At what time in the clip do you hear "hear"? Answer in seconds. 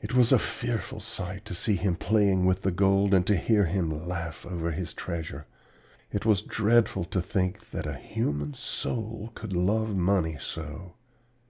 3.36-3.66